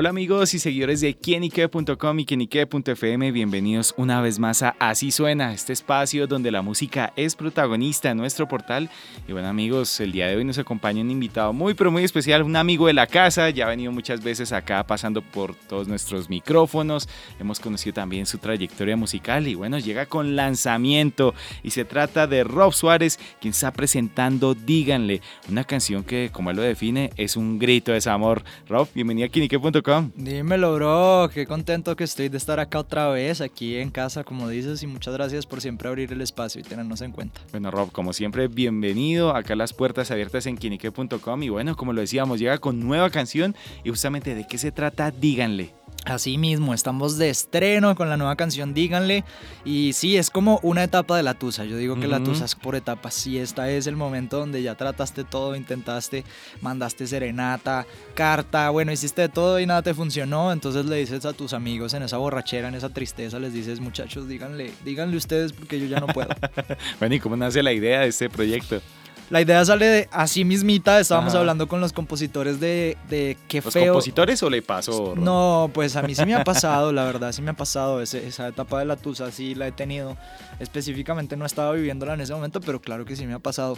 Hola 0.00 0.10
amigos 0.10 0.54
y 0.54 0.60
seguidores 0.60 1.00
de 1.00 1.16
quienique.com 1.16 2.20
y 2.20 2.24
quienique.fm, 2.24 3.32
bienvenidos 3.32 3.94
una 3.96 4.20
vez 4.20 4.38
más 4.38 4.62
a 4.62 4.76
Así 4.78 5.10
Suena, 5.10 5.52
este 5.52 5.72
espacio 5.72 6.28
donde 6.28 6.52
la 6.52 6.62
música 6.62 7.12
es 7.16 7.34
protagonista 7.34 8.08
en 8.08 8.18
nuestro 8.18 8.46
portal. 8.46 8.90
Y 9.26 9.32
bueno 9.32 9.48
amigos, 9.48 9.98
el 9.98 10.12
día 10.12 10.28
de 10.28 10.36
hoy 10.36 10.44
nos 10.44 10.56
acompaña 10.56 11.02
un 11.02 11.10
invitado 11.10 11.52
muy 11.52 11.74
pero 11.74 11.90
muy 11.90 12.04
especial, 12.04 12.44
un 12.44 12.54
amigo 12.54 12.86
de 12.86 12.92
la 12.92 13.08
casa, 13.08 13.50
ya 13.50 13.66
ha 13.66 13.70
venido 13.70 13.90
muchas 13.90 14.22
veces 14.22 14.52
acá 14.52 14.86
pasando 14.86 15.20
por 15.20 15.56
todos 15.56 15.88
nuestros 15.88 16.30
micrófonos, 16.30 17.08
hemos 17.40 17.58
conocido 17.58 17.94
también 17.94 18.24
su 18.26 18.38
trayectoria 18.38 18.96
musical 18.96 19.48
y 19.48 19.56
bueno, 19.56 19.80
llega 19.80 20.06
con 20.06 20.36
lanzamiento 20.36 21.34
y 21.64 21.70
se 21.70 21.84
trata 21.84 22.28
de 22.28 22.44
Rob 22.44 22.72
Suárez, 22.72 23.18
quien 23.40 23.50
está 23.50 23.72
presentando 23.72 24.54
Díganle, 24.54 25.22
una 25.48 25.64
canción 25.64 26.04
que 26.04 26.30
como 26.32 26.50
él 26.50 26.56
lo 26.56 26.62
define 26.62 27.10
es 27.16 27.36
un 27.36 27.58
grito 27.58 27.90
de 27.90 27.96
desamor. 27.96 28.44
Rob, 28.68 28.86
bienvenido 28.94 29.26
a 29.26 29.28
quienique.com 29.28 29.87
Dímelo, 30.14 30.74
bro. 30.74 31.30
Qué 31.32 31.46
contento 31.46 31.96
que 31.96 32.04
estoy 32.04 32.28
de 32.28 32.36
estar 32.36 32.60
acá 32.60 32.78
otra 32.78 33.08
vez, 33.08 33.40
aquí 33.40 33.76
en 33.76 33.90
casa, 33.90 34.22
como 34.22 34.48
dices, 34.48 34.82
y 34.82 34.86
muchas 34.86 35.14
gracias 35.14 35.46
por 35.46 35.60
siempre 35.60 35.88
abrir 35.88 36.12
el 36.12 36.20
espacio 36.20 36.60
y 36.60 36.64
tenernos 36.64 37.00
en 37.00 37.12
cuenta. 37.12 37.40
Bueno, 37.52 37.70
Rob, 37.70 37.90
como 37.90 38.12
siempre, 38.12 38.48
bienvenido. 38.48 39.34
Acá 39.34 39.56
las 39.56 39.72
puertas 39.72 40.10
abiertas 40.10 40.46
en 40.46 40.58
quinique.com. 40.58 41.42
Y 41.42 41.48
bueno, 41.48 41.74
como 41.76 41.92
lo 41.92 42.00
decíamos, 42.02 42.38
llega 42.38 42.58
con 42.58 42.80
nueva 42.80 43.08
canción. 43.10 43.56
Y 43.82 43.90
justamente 43.90 44.34
de 44.34 44.46
qué 44.46 44.58
se 44.58 44.72
trata, 44.72 45.10
díganle. 45.10 45.77
Así 46.08 46.38
mismo, 46.38 46.72
estamos 46.72 47.18
de 47.18 47.28
estreno 47.28 47.94
con 47.94 48.08
la 48.08 48.16
nueva 48.16 48.34
canción 48.34 48.72
Díganle. 48.72 49.24
Y 49.64 49.92
sí, 49.92 50.16
es 50.16 50.30
como 50.30 50.58
una 50.62 50.82
etapa 50.82 51.16
de 51.18 51.22
la 51.22 51.34
Tusa. 51.34 51.66
Yo 51.66 51.76
digo 51.76 52.00
que 52.00 52.08
la 52.08 52.22
Tusa 52.22 52.46
es 52.46 52.54
por 52.54 52.74
etapas. 52.76 53.12
Sí, 53.12 53.38
esta 53.38 53.70
es 53.70 53.86
el 53.86 53.94
momento 53.94 54.38
donde 54.38 54.62
ya 54.62 54.74
trataste 54.74 55.24
todo, 55.24 55.54
intentaste, 55.54 56.24
mandaste 56.62 57.06
serenata, 57.06 57.86
carta, 58.14 58.70
bueno, 58.70 58.90
hiciste 58.90 59.28
todo 59.28 59.60
y 59.60 59.66
nada 59.66 59.82
te 59.82 59.92
funcionó. 59.92 60.50
Entonces 60.50 60.86
le 60.86 60.96
dices 60.96 61.26
a 61.26 61.34
tus 61.34 61.52
amigos 61.52 61.92
en 61.92 62.02
esa 62.02 62.16
borrachera, 62.16 62.68
en 62.68 62.74
esa 62.74 62.88
tristeza, 62.88 63.38
les 63.38 63.52
dices, 63.52 63.78
muchachos, 63.78 64.26
díganle, 64.28 64.72
díganle 64.84 65.16
ustedes 65.16 65.52
porque 65.52 65.78
yo 65.78 65.86
ya 65.86 66.00
no 66.00 66.06
puedo. 66.06 66.30
bueno, 66.98 67.14
¿y 67.14 67.20
cómo 67.20 67.36
nace 67.36 67.62
la 67.62 67.72
idea 67.72 68.00
de 68.00 68.08
este 68.08 68.30
proyecto? 68.30 68.80
La 69.30 69.42
idea 69.42 69.62
sale 69.62 69.86
de 69.86 70.08
así 70.10 70.42
mismita, 70.44 70.98
estábamos 71.00 71.34
hablando 71.34 71.68
con 71.68 71.82
los 71.82 71.92
compositores 71.92 72.60
de, 72.60 72.96
de 73.10 73.36
qué 73.46 73.60
¿Los 73.60 73.74
feo. 73.74 73.92
compositores 73.92 74.42
o 74.42 74.48
le 74.48 74.62
pasó? 74.62 75.14
No, 75.16 75.70
pues 75.74 75.96
a 75.96 76.02
mí 76.02 76.14
sí 76.14 76.24
me 76.24 76.34
ha 76.34 76.44
pasado, 76.44 76.92
la 76.92 77.04
verdad, 77.04 77.32
sí 77.32 77.42
me 77.42 77.50
ha 77.50 77.54
pasado. 77.54 78.00
esa 78.00 78.48
etapa 78.48 78.78
de 78.78 78.86
la 78.86 78.96
Tusa 78.96 79.30
sí 79.30 79.54
la 79.54 79.66
he 79.66 79.72
tenido. 79.72 80.16
Específicamente 80.60 81.36
no 81.36 81.44
estaba 81.44 81.72
viviéndola 81.72 82.14
en 82.14 82.22
ese 82.22 82.32
momento, 82.32 82.62
pero 82.62 82.80
claro 82.80 83.04
que 83.04 83.16
sí 83.16 83.26
me 83.26 83.34
ha 83.34 83.38
pasado. 83.38 83.76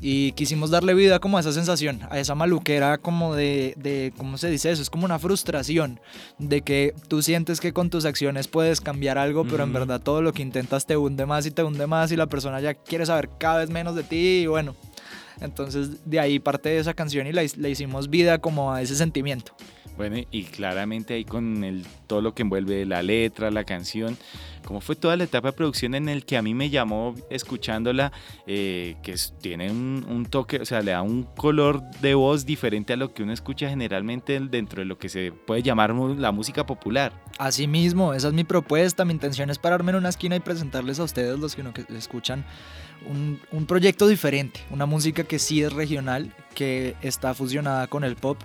Y 0.00 0.30
quisimos 0.32 0.70
darle 0.70 0.94
vida 0.94 1.18
como 1.18 1.38
a 1.38 1.40
esa 1.40 1.52
sensación, 1.52 2.00
a 2.10 2.20
esa 2.20 2.36
maluquera 2.36 2.98
como 2.98 3.34
de, 3.34 3.74
de 3.76 4.12
¿cómo 4.16 4.38
se 4.38 4.48
dice 4.48 4.70
eso? 4.70 4.80
Es 4.80 4.90
como 4.90 5.06
una 5.06 5.18
frustración 5.18 5.98
de 6.38 6.62
que 6.62 6.94
tú 7.08 7.20
sientes 7.20 7.60
que 7.60 7.72
con 7.72 7.90
tus 7.90 8.04
acciones 8.04 8.46
puedes 8.46 8.80
cambiar 8.80 9.18
algo, 9.18 9.44
pero 9.44 9.64
en 9.64 9.72
verdad 9.72 10.00
todo 10.00 10.22
lo 10.22 10.32
que 10.32 10.42
intentas 10.42 10.86
te 10.86 10.96
hunde 10.96 11.26
más 11.26 11.46
y 11.46 11.50
te 11.50 11.64
hunde 11.64 11.88
más 11.88 12.12
y 12.12 12.16
la 12.16 12.26
persona 12.26 12.60
ya 12.60 12.74
quiere 12.74 13.06
saber 13.06 13.28
cada 13.38 13.58
vez 13.58 13.70
menos 13.70 13.96
de 13.96 14.04
ti 14.04 14.42
y 14.42 14.46
bueno. 14.46 14.74
Entonces 15.40 16.08
de 16.08 16.20
ahí 16.20 16.38
parte 16.38 16.68
de 16.68 16.78
esa 16.78 16.94
canción 16.94 17.26
y 17.26 17.32
le 17.32 17.70
hicimos 17.70 18.08
vida 18.08 18.38
como 18.38 18.72
a 18.72 18.82
ese 18.82 18.94
sentimiento. 18.96 19.54
Bueno, 19.96 20.16
y 20.32 20.44
claramente 20.44 21.14
ahí 21.14 21.24
con 21.24 21.62
el, 21.62 21.84
todo 22.08 22.20
lo 22.20 22.34
que 22.34 22.42
envuelve 22.42 22.84
la 22.84 23.02
letra, 23.02 23.52
la 23.52 23.62
canción, 23.62 24.16
como 24.64 24.80
fue 24.80 24.96
toda 24.96 25.16
la 25.16 25.24
etapa 25.24 25.48
de 25.48 25.52
producción 25.52 25.94
en 25.94 26.08
el 26.08 26.24
que 26.24 26.36
a 26.36 26.42
mí 26.42 26.52
me 26.52 26.68
llamó 26.68 27.14
escuchándola, 27.30 28.10
eh, 28.46 28.96
que 29.04 29.14
tiene 29.40 29.70
un, 29.70 30.04
un, 30.08 30.26
toque, 30.26 30.56
o 30.56 30.64
sea, 30.64 30.82
le 30.82 30.90
da 30.92 31.02
un 31.02 31.22
color 31.22 31.82
de 32.00 32.14
voz 32.14 32.44
diferente 32.44 32.92
a 32.92 32.96
lo 32.96 33.14
que 33.14 33.22
uno 33.22 33.32
escucha 33.32 33.68
generalmente 33.68 34.40
dentro 34.40 34.80
de 34.80 34.86
lo 34.86 34.98
que 34.98 35.08
se 35.08 35.30
puede 35.30 35.62
llamar 35.62 35.94
la 35.94 36.32
música 36.32 36.66
popular. 36.66 37.12
Así 37.38 37.68
mismo, 37.68 38.14
esa 38.14 38.28
es 38.28 38.34
mi 38.34 38.42
propuesta, 38.44 39.04
mi 39.04 39.12
intención 39.12 39.48
es 39.50 39.58
pararme 39.58 39.92
en 39.92 39.98
una 39.98 40.08
esquina 40.08 40.34
y 40.34 40.40
presentarles 40.40 40.98
a 40.98 41.04
ustedes, 41.04 41.38
los 41.38 41.54
que 41.54 41.62
no 41.62 41.72
escuchan, 41.96 42.44
un, 43.06 43.40
un 43.52 43.66
proyecto 43.66 44.08
diferente, 44.08 44.60
una 44.70 44.86
música 44.86 45.22
que 45.24 45.38
sí 45.38 45.62
es 45.62 45.72
regional, 45.72 46.32
que 46.54 46.96
está 47.02 47.34
fusionada 47.34 47.86
con 47.86 48.02
el 48.02 48.16
pop 48.16 48.38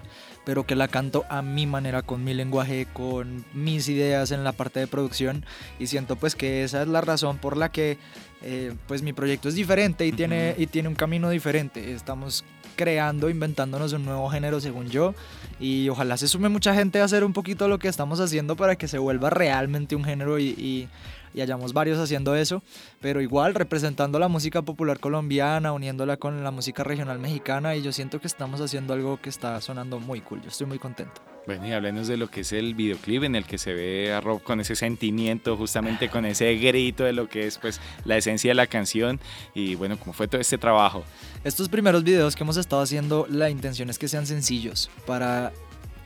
pero 0.45 0.65
que 0.65 0.75
la 0.75 0.87
canto 0.87 1.25
a 1.29 1.41
mi 1.41 1.67
manera, 1.67 2.01
con 2.01 2.23
mi 2.23 2.33
lenguaje, 2.33 2.87
con 2.91 3.45
mis 3.53 3.87
ideas 3.89 4.31
en 4.31 4.43
la 4.43 4.51
parte 4.51 4.79
de 4.79 4.87
producción 4.87 5.45
y 5.79 5.87
siento 5.87 6.15
pues 6.15 6.35
que 6.35 6.63
esa 6.63 6.81
es 6.81 6.87
la 6.87 7.01
razón 7.01 7.37
por 7.37 7.57
la 7.57 7.71
que 7.71 7.97
eh, 8.41 8.73
pues 8.87 9.01
mi 9.01 9.13
proyecto 9.13 9.49
es 9.49 9.55
diferente 9.55 10.05
y, 10.05 10.11
tiene, 10.11 10.55
y 10.57 10.67
tiene 10.67 10.87
un 10.89 10.95
camino 10.95 11.29
diferente. 11.29 11.93
Estamos 11.93 12.43
creando, 12.75 13.29
inventándonos 13.29 13.91
un 13.91 14.05
nuevo 14.05 14.29
género 14.29 14.61
según 14.61 14.89
yo 14.89 15.13
y 15.59 15.89
ojalá 15.89 16.15
se 16.15 16.29
sume 16.29 16.47
mucha 16.47 16.73
gente 16.73 17.01
a 17.01 17.03
hacer 17.03 17.25
un 17.25 17.33
poquito 17.33 17.67
lo 17.67 17.77
que 17.77 17.89
estamos 17.89 18.21
haciendo 18.21 18.55
para 18.55 18.77
que 18.77 18.87
se 18.87 18.97
vuelva 18.97 19.29
realmente 19.29 19.95
un 19.95 20.05
género 20.05 20.39
y 20.39 20.87
y 21.28 21.28
hayamos 21.41 21.73
varios 21.73 21.97
haciendo 21.99 22.35
eso, 22.35 22.61
pero 23.01 23.21
igual 23.21 23.55
representando 23.55 24.19
la 24.19 24.27
música 24.27 24.61
popular 24.61 24.99
colombiana, 24.99 25.71
uniéndola 25.73 26.17
con 26.17 26.43
la 26.43 26.51
música 26.51 26.83
regional 26.83 27.19
mexicana 27.19 27.75
y 27.75 27.81
yo 27.81 27.91
siento 27.91 28.19
que 28.19 28.27
estamos 28.27 28.61
haciendo 28.61 28.93
algo 28.93 29.19
que 29.21 29.29
está 29.29 29.59
sonando 29.61 29.99
muy 29.99 30.21
cool, 30.21 30.41
yo 30.41 30.49
estoy 30.49 30.67
muy 30.67 30.79
contento. 30.79 31.21
Bueno, 31.45 31.67
y 31.67 31.71
háblenos 31.71 32.07
de 32.07 32.17
lo 32.17 32.29
que 32.29 32.41
es 32.41 32.51
el 32.51 32.75
videoclip 32.75 33.23
en 33.23 33.35
el 33.35 33.45
que 33.45 33.57
se 33.57 33.73
ve 33.73 34.13
a 34.13 34.21
Rob 34.21 34.43
con 34.43 34.59
ese 34.59 34.75
sentimiento, 34.75 35.57
justamente 35.57 36.09
con 36.09 36.25
ese 36.25 36.53
grito 36.57 37.03
de 37.03 37.13
lo 37.13 37.27
que 37.27 37.47
es 37.47 37.57
pues 37.57 37.81
la 38.05 38.17
esencia 38.17 38.51
de 38.51 38.55
la 38.55 38.67
canción 38.67 39.19
y 39.55 39.75
bueno, 39.75 39.97
cómo 39.97 40.13
fue 40.13 40.27
todo 40.27 40.41
este 40.41 40.57
trabajo. 40.57 41.03
Estos 41.43 41.69
primeros 41.69 42.03
videos 42.03 42.35
que 42.35 42.43
hemos 42.43 42.57
estado 42.57 42.81
haciendo, 42.81 43.25
la 43.29 43.49
intención 43.49 43.89
es 43.89 43.97
que 43.97 44.07
sean 44.07 44.27
sencillos 44.27 44.91
para 45.07 45.51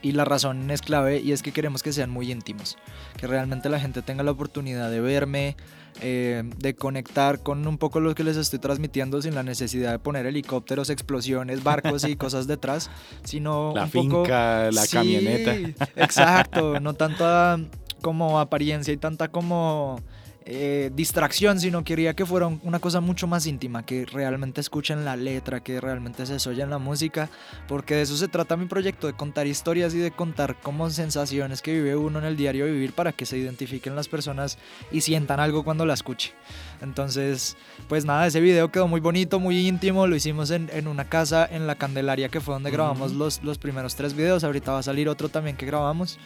y 0.04 0.12
la 0.12 0.26
razón 0.26 0.70
es 0.70 0.82
clave 0.82 1.20
y 1.20 1.32
es 1.32 1.42
que 1.42 1.50
queremos 1.50 1.82
que 1.82 1.90
sean 1.90 2.10
muy 2.10 2.30
íntimos, 2.30 2.76
que 3.16 3.26
realmente 3.26 3.70
la 3.70 3.80
gente 3.80 4.02
tenga 4.02 4.22
la 4.22 4.32
oportunidad 4.32 4.90
de 4.90 5.00
verme, 5.00 5.56
eh, 6.02 6.42
de 6.58 6.74
conectar 6.74 7.42
con 7.42 7.66
un 7.66 7.78
poco 7.78 8.00
lo 8.00 8.14
que 8.14 8.22
les 8.22 8.36
estoy 8.36 8.58
transmitiendo 8.58 9.22
sin 9.22 9.34
la 9.34 9.42
necesidad 9.42 9.92
de 9.92 9.98
poner 9.98 10.26
helicópteros, 10.26 10.90
explosiones, 10.90 11.64
barcos 11.64 12.04
y 12.04 12.16
cosas 12.18 12.46
detrás, 12.46 12.90
sino 13.24 13.72
la 13.74 13.84
un 13.84 13.90
finca, 13.90 14.70
la 14.70 14.86
camioneta. 14.86 15.54
Exacto, 15.96 16.80
no 16.80 16.92
tanta 16.92 17.58
como 18.02 18.38
apariencia 18.38 18.92
y 18.92 18.98
tanta 18.98 19.28
como 19.28 20.02
eh, 20.46 20.90
distracción, 20.94 21.58
sino 21.58 21.84
quería 21.84 22.14
que 22.14 22.26
fuera 22.26 22.46
una 22.46 22.78
cosa 22.78 23.00
mucho 23.00 23.26
más 23.26 23.46
íntima, 23.46 23.84
que 23.86 24.04
realmente 24.04 24.60
escuchen 24.60 25.04
la 25.04 25.16
letra, 25.16 25.60
que 25.60 25.80
realmente 25.80 26.26
se 26.26 26.48
oyen 26.48 26.68
la 26.68 26.78
música, 26.78 27.30
porque 27.66 27.94
de 27.94 28.02
eso 28.02 28.16
se 28.16 28.28
trata 28.28 28.56
mi 28.56 28.66
proyecto, 28.66 29.06
de 29.06 29.14
contar 29.14 29.46
historias 29.46 29.94
y 29.94 29.98
de 29.98 30.10
contar 30.10 30.60
como 30.60 30.90
sensaciones 30.90 31.62
que 31.62 31.72
vive 31.72 31.96
uno 31.96 32.18
en 32.18 32.26
el 32.26 32.36
diario 32.36 32.66
vivir 32.66 32.92
para 32.92 33.12
que 33.12 33.24
se 33.24 33.38
identifiquen 33.38 33.96
las 33.96 34.08
personas 34.08 34.58
y 34.92 35.00
sientan 35.00 35.40
algo 35.40 35.64
cuando 35.64 35.86
la 35.86 35.94
escuche. 35.94 36.32
Entonces, 36.82 37.56
pues 37.88 38.04
nada, 38.04 38.26
ese 38.26 38.40
video 38.40 38.70
quedó 38.70 38.86
muy 38.86 39.00
bonito, 39.00 39.40
muy 39.40 39.66
íntimo, 39.66 40.06
lo 40.06 40.14
hicimos 40.14 40.50
en, 40.50 40.68
en 40.74 40.88
una 40.88 41.08
casa 41.08 41.48
en 41.50 41.66
la 41.66 41.76
Candelaria, 41.76 42.28
que 42.28 42.40
fue 42.40 42.54
donde 42.54 42.70
grabamos 42.70 43.12
los, 43.12 43.42
los 43.42 43.56
primeros 43.56 43.94
tres 43.96 44.14
videos, 44.14 44.44
ahorita 44.44 44.72
va 44.72 44.80
a 44.80 44.82
salir 44.82 45.08
otro 45.08 45.28
también 45.30 45.56
que 45.56 45.64
grabamos. 45.64 46.18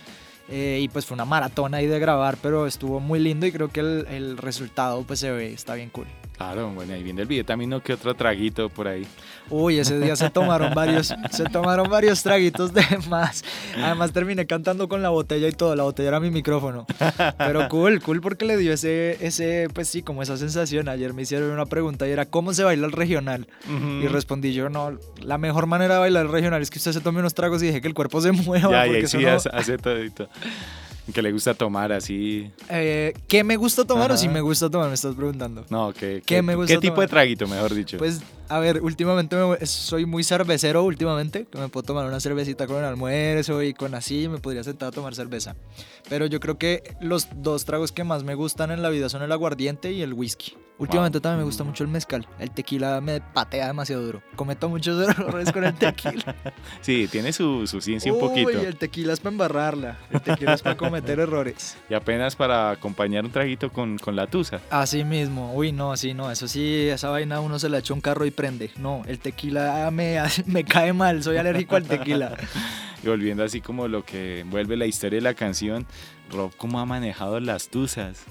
Eh, 0.51 0.81
y 0.83 0.89
pues 0.89 1.05
fue 1.05 1.15
una 1.15 1.27
maratón 1.27 1.75
ahí 1.75 1.87
de 1.87 1.99
grabar, 1.99 2.39
pero 2.41 2.67
estuvo 2.67 3.01
muy 3.01 3.19
lindo 3.19 3.47
y 3.47 3.53
creo 3.53 3.69
que 3.69 3.81
el, 3.81 4.07
el 4.09 4.39
resultado 4.39 5.03
pues 5.03 5.21
se 5.21 5.31
ve, 5.31 5.53
está 5.53 5.75
bien 5.75 5.91
cool. 5.91 6.07
Claro, 6.39 6.71
bueno, 6.71 6.95
ahí 6.95 7.03
viene 7.03 7.23
el 7.23 7.27
video 7.27 7.45
también, 7.45 7.69
¿no? 7.69 7.83
Que 7.83 7.95
otro 7.95 8.15
traguito 8.15 8.69
por 8.69 8.87
ahí. 8.87 9.05
Uy, 9.51 9.81
ese 9.81 9.99
día 9.99 10.15
se 10.15 10.31
tomaron 10.31 10.73
varios, 10.73 11.13
se 11.33 11.45
tomaron 11.45 11.91
varios 11.91 12.23
traguitos 12.23 12.73
de 12.73 12.85
más. 13.09 13.45
Además 13.77 14.13
terminé 14.13 14.47
cantando 14.47 14.89
con 14.89 15.03
la 15.03 15.09
botella 15.09 15.49
y 15.49 15.53
todo, 15.53 15.75
la 15.75 15.83
botella 15.83 16.11
era 16.11 16.21
mi 16.21 16.31
micrófono. 16.31 16.87
Pero 17.39 17.69
cool, 17.69 18.01
cool 18.01 18.21
porque 18.21 18.45
le 18.45 18.57
dio 18.57 18.73
ese, 18.73 19.19
ese, 19.27 19.67
pues 19.75 19.89
sí, 19.89 20.03
como 20.03 20.23
esa 20.23 20.37
sensación. 20.37 20.89
Ayer 20.89 21.13
me 21.13 21.23
hicieron 21.23 21.51
una 21.51 21.67
pregunta 21.67 22.07
y 22.07 22.13
era, 22.13 22.25
¿cómo 22.27 22.55
se 22.55 22.63
baila 22.63 22.87
el 22.87 22.93
regional? 22.93 23.49
Y 23.69 24.07
respondí 24.07 24.53
yo, 24.53 24.69
no, 24.69 24.97
la 25.21 25.39
mejor 25.39 25.67
manera 25.67 25.95
de 25.95 26.01
bailar 26.01 26.27
el 26.27 26.33
regional 26.33 26.63
es 26.63 26.71
que 26.71 26.79
usted 26.79 26.93
se 26.93 27.01
tome 27.01 27.19
unos 27.19 27.35
tragos 27.35 27.65
y 27.65 27.67
deje 27.67 27.81
que 27.81 27.89
el 27.89 27.95
cuerpo 27.95 28.21
se 28.21 28.31
mueva. 28.31 28.71
Ya, 28.71 28.85
porque 28.85 29.01
y 29.01 29.07
sí, 29.09 29.19
no... 29.19 29.39
hace 29.53 29.77
todo 29.77 29.97
¿Qué 31.13 31.23
le 31.23 31.33
gusta 31.33 31.55
tomar 31.55 31.91
así? 31.93 32.51
Eh, 32.69 33.15
¿Qué 33.27 33.43
me 33.43 33.57
gusta 33.57 33.85
tomar 33.85 34.07
Ajá. 34.07 34.15
o 34.15 34.17
si 34.19 34.29
me 34.29 34.41
gusta 34.41 34.69
tomar? 34.69 34.89
Me 34.89 34.95
estás 34.95 35.15
preguntando. 35.15 35.65
No, 35.71 35.93
¿qué, 35.93 36.23
¿Qué, 36.25 36.37
¿qué 36.37 36.43
me 36.43 36.55
gusta 36.55 36.75
¿qué 36.75 36.81
tipo 36.81 36.95
tomar? 36.97 37.09
de 37.09 37.11
traguito, 37.11 37.47
mejor 37.49 37.75
dicho? 37.75 37.97
Pues, 37.99 38.21
a 38.49 38.59
ver, 38.59 38.83
últimamente 38.83 39.35
me, 39.37 39.65
soy 39.67 40.05
muy 40.05 40.23
cervecero 40.23 40.85
últimamente, 40.85 41.47
que 41.51 41.59
me 41.59 41.69
puedo 41.69 41.85
tomar 41.85 42.07
una 42.07 42.21
cervecita 42.21 42.67
con 42.67 42.77
el 42.79 42.85
almuerzo 42.85 43.63
y 43.63 43.73
con 43.73 43.95
así, 43.95 44.29
me 44.29 44.39
podría 44.39 44.63
sentar 44.65 44.89
a 44.89 44.93
tomar 44.93 45.15
cerveza. 45.15 45.57
Pero 46.09 46.27
yo 46.27 46.41
creo 46.41 46.59
que 46.59 46.83
los 47.01 47.29
dos 47.37 47.65
tragos 47.65 47.91
que 47.91 48.05
más 48.05 48.23
me 48.23 48.35
gustan 48.35 48.71
en 48.71 48.83
la 48.83 48.91
vida 48.91 49.09
son 49.09 49.23
el 49.23 49.33
aguardiente 49.33 49.93
y 49.93 50.03
el 50.03 50.13
whisky. 50.13 50.55
Últimamente 50.79 51.21
también 51.21 51.39
me 51.41 51.45
gusta 51.45 51.65
mucho 51.65 51.83
el 51.83 51.91
mezcal. 51.91 52.27
El 52.39 52.53
tequila 52.53 53.01
me 53.01 53.21
patea 53.21 53.67
demasiado 53.67 54.03
duro. 54.03 54.23
Cometo 54.37 54.69
muchos 54.69 55.09
errores 55.09 55.51
con 55.51 55.65
el 55.65 55.75
tequila. 55.75 56.37
sí, 56.81 57.09
tiene 57.11 57.33
su, 57.33 57.67
su 57.67 57.81
ciencia 57.81 58.13
un 58.13 58.21
poquito. 58.21 58.51
el 58.51 58.77
tequila 58.77 59.13
es 59.13 59.21
para 59.21 59.33
embarrarla. 59.33 59.99
El 60.11 60.21
tequila 60.21 60.55
es 60.55 60.63
para 60.63 60.77
cometer 60.79 61.19
errores. 61.19 61.77
Y 61.91 61.95
apenas 61.95 62.37
para 62.37 62.71
acompañar 62.71 63.25
un 63.25 63.33
traguito 63.33 63.73
con, 63.73 63.99
con 63.99 64.15
la 64.15 64.29
tusa. 64.29 64.61
Así 64.71 65.03
mismo. 65.03 65.53
Uy, 65.55 65.73
no, 65.73 65.93
así 65.93 66.15
no. 66.15 66.31
Eso 66.31 66.47
sí, 66.47 66.89
esa 66.89 67.11
vaina 67.11 67.41
uno 67.41 67.59
se 67.59 67.69
la 67.69 67.79
echa 67.79 67.93
un 67.93 68.01
carro 68.01 68.25
y 68.25 68.31
prende. 68.31 68.71
No, 68.77 69.03
el 69.07 69.19
tequila 69.19 69.91
me, 69.91 70.19
me 70.47 70.63
cae 70.65 70.93
mal. 70.93 71.23
Soy 71.25 71.39
alérgico 71.39 71.75
al 71.75 71.85
tequila. 71.85 72.37
y 73.03 73.07
volviendo 73.09 73.43
así 73.43 73.61
como 73.61 73.89
lo 73.89 74.05
que 74.05 74.41
envuelve 74.41 74.77
la 74.77 74.87
historia 74.87 75.17
de 75.17 75.23
la 75.23 75.35
canción, 75.35 75.87
Rob, 76.31 76.53
¿cómo 76.57 76.79
ha 76.79 76.87
manejado 76.87 77.41
las 77.41 77.69
tusas? 77.69 78.25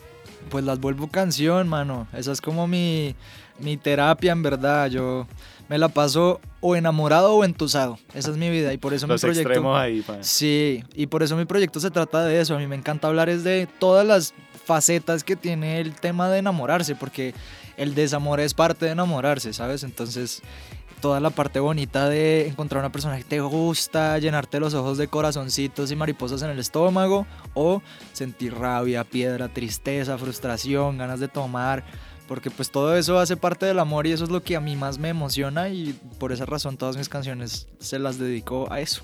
Pues 0.49 0.63
las 0.63 0.79
vuelvo 0.79 1.07
canción, 1.07 1.67
mano. 1.67 2.07
Esa 2.13 2.31
es 2.31 2.41
como 2.41 2.67
mi, 2.67 3.15
mi 3.59 3.77
terapia, 3.77 4.31
en 4.31 4.43
verdad. 4.43 4.89
Yo 4.89 5.27
me 5.69 5.77
la 5.77 5.89
paso 5.89 6.39
o 6.61 6.75
enamorado 6.75 7.35
o 7.35 7.43
entusado. 7.43 7.99
Esa 8.13 8.31
es 8.31 8.37
mi 8.37 8.49
vida 8.49 8.73
y 8.73 8.77
por 8.77 8.93
eso 8.93 9.07
Los 9.07 9.21
mi 9.21 9.27
proyecto... 9.27 9.49
extremos 9.49 9.79
ahí, 9.79 10.03
Sí, 10.21 10.83
y 10.95 11.07
por 11.07 11.23
eso 11.23 11.35
mi 11.35 11.45
proyecto 11.45 11.79
se 11.79 11.91
trata 11.91 12.25
de 12.25 12.39
eso. 12.39 12.55
A 12.55 12.59
mí 12.59 12.67
me 12.67 12.75
encanta 12.75 13.07
hablar 13.07 13.29
es 13.29 13.43
de 13.43 13.67
todas 13.79 14.05
las 14.05 14.33
facetas 14.65 15.23
que 15.23 15.35
tiene 15.35 15.79
el 15.79 15.93
tema 15.93 16.29
de 16.29 16.39
enamorarse, 16.39 16.95
porque 16.95 17.33
el 17.77 17.95
desamor 17.95 18.39
es 18.39 18.53
parte 18.53 18.85
de 18.85 18.91
enamorarse, 18.91 19.53
¿sabes? 19.53 19.83
Entonces 19.83 20.41
toda 21.01 21.19
la 21.19 21.29
parte 21.29 21.59
bonita 21.59 22.09
de 22.09 22.47
encontrar 22.47 22.81
una 22.81 22.91
persona 22.91 23.17
que 23.17 23.23
te 23.23 23.39
gusta, 23.39 24.17
llenarte 24.17 24.59
los 24.59 24.73
ojos 24.73 24.97
de 24.97 25.07
corazoncitos 25.07 25.91
y 25.91 25.95
mariposas 25.95 26.41
en 26.41 26.49
el 26.49 26.59
estómago, 26.59 27.25
o 27.53 27.81
sentir 28.13 28.55
rabia, 28.55 29.03
piedra, 29.03 29.47
tristeza, 29.49 30.17
frustración, 30.17 30.97
ganas 30.97 31.19
de 31.19 31.27
tomar, 31.27 31.83
porque 32.27 32.51
pues 32.51 32.71
todo 32.71 32.95
eso 32.97 33.19
hace 33.19 33.37
parte 33.37 33.65
del 33.65 33.79
amor 33.79 34.07
y 34.07 34.11
eso 34.11 34.23
es 34.23 34.29
lo 34.29 34.43
que 34.43 34.55
a 34.55 34.59
mí 34.59 34.75
más 34.75 34.97
me 34.97 35.09
emociona 35.09 35.69
y 35.69 35.93
por 36.19 36.31
esa 36.31 36.45
razón 36.45 36.77
todas 36.77 36.97
mis 36.97 37.09
canciones 37.09 37.67
se 37.79 37.99
las 37.99 38.17
dedico 38.17 38.71
a 38.71 38.81
eso. 38.81 39.03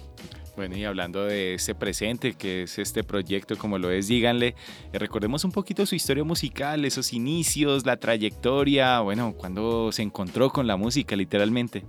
Bueno, 0.56 0.78
y 0.78 0.84
hablando 0.86 1.26
de 1.26 1.56
ese 1.56 1.74
presente 1.74 2.34
que 2.34 2.64
es 2.64 2.78
este 2.78 3.04
proyecto, 3.04 3.58
como 3.58 3.80
lo 3.80 3.90
es, 3.90 4.08
díganle, 4.08 4.56
eh, 4.92 5.00
recordemos 5.00 5.44
un 5.46 5.52
poquito 5.52 5.86
su 5.88 5.96
historia 5.96 6.24
musical, 6.24 6.86
esos 6.86 7.12
inicios, 7.12 7.88
la 7.88 7.98
trayectoria, 7.98 9.00
bueno, 9.00 9.34
cuando 9.36 9.92
se 9.92 10.04
encontró 10.04 10.52
con 10.52 10.68
la 10.68 10.78
música, 10.78 11.16
literalmente. 11.16 11.84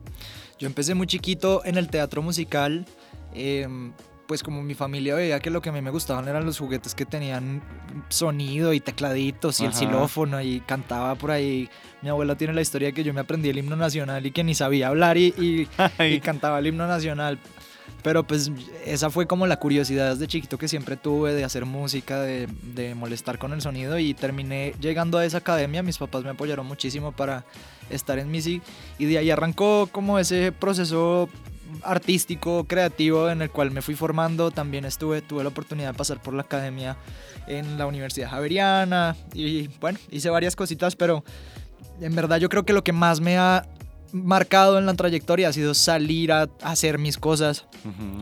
Yo 0.58 0.66
empecé 0.66 0.94
muy 0.94 1.06
chiquito 1.06 1.62
en 1.64 1.76
el 1.76 1.88
teatro 1.88 2.22
musical. 2.22 2.86
Em, 3.34 3.92
pues 4.26 4.42
como 4.42 4.62
mi 4.62 4.72
familia 4.72 5.14
veía 5.14 5.38
que 5.40 5.50
lo 5.50 5.60
que 5.60 5.68
a 5.68 5.72
mí 5.72 5.82
me 5.82 5.90
gustaban 5.90 6.26
eran 6.26 6.46
los 6.46 6.58
juguetes 6.58 6.94
que 6.94 7.04
tenían 7.04 7.62
sonido 8.08 8.72
y 8.72 8.80
tecladitos 8.80 9.60
y 9.60 9.66
el 9.66 9.74
xilófono 9.74 10.40
y 10.40 10.60
cantaba 10.60 11.14
por 11.16 11.30
ahí. 11.30 11.68
Mi 12.00 12.08
abuela 12.08 12.34
tiene 12.34 12.54
la 12.54 12.62
historia 12.62 12.92
que 12.92 13.04
yo 13.04 13.12
me 13.12 13.20
aprendí 13.20 13.50
el 13.50 13.58
himno 13.58 13.76
nacional 13.76 14.24
y 14.24 14.30
que 14.30 14.42
ni 14.42 14.54
sabía 14.54 14.88
hablar 14.88 15.18
y, 15.18 15.68
y 15.98 16.20
cantaba 16.20 16.58
el 16.60 16.68
himno 16.68 16.86
nacional. 16.86 17.38
Pero 18.04 18.22
pues 18.22 18.52
esa 18.84 19.08
fue 19.08 19.26
como 19.26 19.46
la 19.46 19.58
curiosidad 19.58 20.12
desde 20.12 20.28
chiquito 20.28 20.58
que 20.58 20.68
siempre 20.68 20.98
tuve 20.98 21.32
de 21.32 21.42
hacer 21.42 21.64
música, 21.64 22.20
de, 22.20 22.46
de, 22.74 22.94
molestar 22.94 23.38
con 23.38 23.54
el 23.54 23.62
sonido 23.62 23.98
y 23.98 24.12
terminé 24.12 24.74
llegando 24.78 25.16
a 25.16 25.24
esa 25.24 25.38
academia. 25.38 25.82
Mis 25.82 25.96
papás 25.96 26.22
me 26.22 26.28
apoyaron 26.28 26.66
muchísimo 26.66 27.12
para 27.12 27.46
estar 27.88 28.18
en 28.18 28.30
MISI 28.30 28.60
y 28.98 29.06
de 29.06 29.16
ahí 29.16 29.30
arrancó 29.30 29.88
como 29.90 30.18
ese 30.18 30.52
proceso 30.52 31.30
artístico, 31.82 32.64
creativo 32.64 33.30
en 33.30 33.40
el 33.40 33.50
cual 33.50 33.70
me 33.70 33.80
fui 33.80 33.94
formando. 33.94 34.50
También 34.50 34.84
estuve, 34.84 35.22
tuve 35.22 35.42
la 35.42 35.48
oportunidad 35.48 35.92
de 35.92 35.98
pasar 35.98 36.20
por 36.20 36.34
la 36.34 36.42
academia 36.42 36.98
en 37.46 37.78
la 37.78 37.86
Universidad 37.86 38.28
Javeriana 38.28 39.16
y 39.32 39.68
bueno, 39.80 39.98
hice 40.10 40.28
varias 40.28 40.56
cositas, 40.56 40.94
pero 40.94 41.24
en 42.02 42.14
verdad 42.14 42.36
yo 42.38 42.50
creo 42.50 42.66
que 42.66 42.74
lo 42.74 42.84
que 42.84 42.92
más 42.92 43.20
me 43.20 43.38
ha 43.38 43.66
marcado 44.14 44.78
en 44.78 44.86
la 44.86 44.94
trayectoria 44.94 45.48
ha 45.48 45.52
sido 45.52 45.74
salir 45.74 46.30
a 46.30 46.48
hacer 46.62 46.98
mis 46.98 47.18
cosas, 47.18 47.66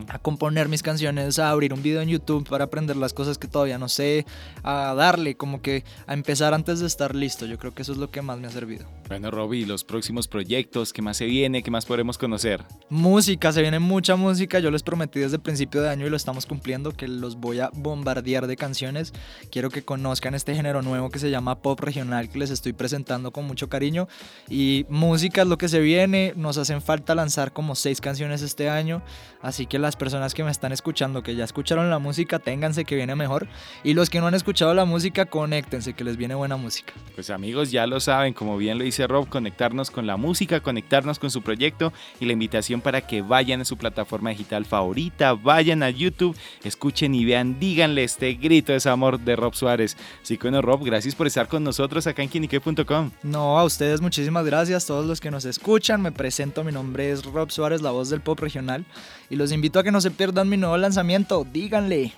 a 0.07 0.17
componer 0.17 0.67
mis 0.67 0.81
canciones, 0.81 1.37
a 1.37 1.51
abrir 1.51 1.71
un 1.71 1.83
video 1.83 2.01
en 2.01 2.09
YouTube 2.09 2.49
para 2.49 2.65
aprender 2.65 2.97
las 2.97 3.13
cosas 3.13 3.37
que 3.37 3.47
todavía 3.47 3.77
no 3.77 3.87
sé, 3.87 4.25
a 4.63 4.95
darle 4.95 5.35
como 5.35 5.61
que 5.61 5.83
a 6.07 6.13
empezar 6.13 6.53
antes 6.55 6.79
de 6.79 6.87
estar 6.87 7.13
listo. 7.13 7.45
Yo 7.45 7.59
creo 7.59 7.75
que 7.75 7.83
eso 7.83 7.91
es 7.91 7.99
lo 7.99 8.09
que 8.09 8.23
más 8.23 8.39
me 8.39 8.47
ha 8.47 8.49
servido. 8.49 8.87
Bueno, 9.07 9.29
Robbie, 9.29 9.67
los 9.67 9.83
próximos 9.83 10.27
proyectos, 10.27 10.93
¿qué 10.93 11.03
más 11.03 11.17
se 11.17 11.25
viene? 11.25 11.61
¿Qué 11.61 11.69
más 11.69 11.85
podremos 11.85 12.17
conocer? 12.17 12.63
Música, 12.89 13.51
se 13.51 13.61
viene 13.61 13.77
mucha 13.77 14.15
música. 14.15 14.59
Yo 14.59 14.71
les 14.71 14.81
prometí 14.81 15.19
desde 15.19 15.35
el 15.35 15.41
principio 15.41 15.83
de 15.83 15.89
año 15.89 16.07
y 16.07 16.09
lo 16.09 16.17
estamos 16.17 16.47
cumpliendo 16.47 16.93
que 16.93 17.07
los 17.07 17.35
voy 17.35 17.59
a 17.59 17.69
bombardear 17.71 18.47
de 18.47 18.57
canciones. 18.57 19.13
Quiero 19.51 19.69
que 19.69 19.83
conozcan 19.83 20.33
este 20.33 20.55
género 20.55 20.81
nuevo 20.81 21.09
que 21.09 21.19
se 21.19 21.29
llama 21.29 21.61
pop 21.61 21.79
regional 21.79 22.29
que 22.29 22.39
les 22.39 22.49
estoy 22.49 22.73
presentando 22.73 23.31
con 23.31 23.45
mucho 23.45 23.69
cariño 23.69 24.07
y 24.49 24.87
música 24.89 25.43
es 25.43 25.47
lo 25.47 25.57
que 25.59 25.69
se 25.69 25.82
viene. 25.83 26.33
Nos 26.35 26.57
hacen 26.57 26.81
falta 26.81 27.13
lanzar 27.15 27.53
como 27.53 27.75
seis 27.75 28.01
canciones 28.01 28.41
este 28.41 28.69
año. 28.69 29.01
Así 29.41 29.65
que 29.65 29.77
las 29.77 29.95
personas 29.95 30.33
que 30.33 30.43
me 30.43 30.51
están 30.51 30.71
escuchando, 30.71 31.21
que 31.21 31.35
ya 31.35 31.43
escucharon 31.43 31.89
la 31.89 31.99
música, 31.99 32.39
ténganse 32.39 32.85
que 32.85 32.95
viene 32.95 33.13
mejor. 33.15 33.47
Y 33.83 33.93
los 33.93 34.09
que 34.09 34.21
no 34.21 34.27
han 34.27 34.33
escuchado 34.33 34.73
la 34.73 34.85
música, 34.85 35.25
conéctense 35.25 35.93
que 35.93 36.03
les 36.03 36.15
viene 36.15 36.33
buena 36.33 36.55
música. 36.55 36.93
Pues 37.13 37.29
amigos, 37.29 37.69
ya 37.69 37.85
lo 37.85 37.99
saben, 37.99 38.33
como 38.33 38.57
bien 38.57 38.77
lo 38.77 38.85
dice 38.85 39.05
Rob, 39.05 39.27
conectarnos 39.27 39.91
con 39.91 40.07
la 40.07 40.15
música, 40.15 40.61
conectarnos 40.61 41.19
con 41.19 41.29
su 41.29 41.41
proyecto 41.41 41.91
y 42.19 42.25
la 42.25 42.33
invitación 42.33 42.79
para 42.79 43.01
que 43.01 43.21
vayan 43.21 43.61
a 43.61 43.65
su 43.65 43.75
plataforma 43.77 44.29
digital 44.29 44.65
favorita, 44.65 45.33
vayan 45.33 45.83
a 45.83 45.89
YouTube, 45.89 46.37
escuchen 46.63 47.13
y 47.13 47.25
vean, 47.25 47.59
díganle 47.59 48.05
este 48.05 48.33
grito 48.35 48.71
de 48.71 48.89
amor 48.89 49.19
de 49.19 49.35
Rob 49.35 49.53
Suárez. 49.53 49.97
Así 50.21 50.37
que 50.37 50.43
bueno, 50.43 50.61
Rob, 50.61 50.83
gracias 50.85 51.15
por 51.15 51.27
estar 51.27 51.47
con 51.47 51.63
nosotros 51.63 52.07
acá 52.07 52.23
en 52.23 52.29
quinique.com. 52.29 53.11
No, 53.23 53.59
a 53.59 53.63
ustedes 53.65 53.99
muchísimas 53.99 54.45
gracias, 54.45 54.85
todos 54.85 55.05
los 55.05 55.19
que 55.19 55.31
nos 55.31 55.43
escuchan 55.45 55.62
me 55.99 56.11
presento, 56.11 56.63
mi 56.63 56.71
nombre 56.71 57.11
es 57.11 57.23
Rob 57.23 57.49
Suárez, 57.49 57.81
la 57.81 57.91
voz 57.91 58.09
del 58.09 58.21
pop 58.21 58.39
regional, 58.39 58.85
y 59.29 59.35
los 59.35 59.51
invito 59.51 59.79
a 59.79 59.83
que 59.83 59.91
no 59.91 60.01
se 60.01 60.11
pierdan 60.11 60.49
mi 60.49 60.57
nuevo 60.57 60.77
lanzamiento, 60.77 61.45
díganle. 61.51 62.13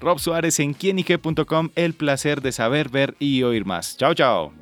Rob 0.00 0.18
Suárez 0.18 0.58
en 0.60 0.74
quienique.com, 0.74 1.70
el 1.74 1.94
placer 1.94 2.42
de 2.42 2.52
saber, 2.52 2.90
ver 2.90 3.14
y 3.18 3.42
oír 3.44 3.64
más. 3.64 3.96
Chao, 3.96 4.14
chao. 4.14 4.52